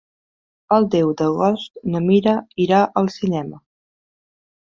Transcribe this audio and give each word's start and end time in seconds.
El 0.77 0.87
deu 0.95 1.11
d'agost 1.19 1.77
na 1.97 2.01
Mira 2.07 2.33
irà 2.65 2.81
al 3.03 3.11
cinema. 3.19 3.61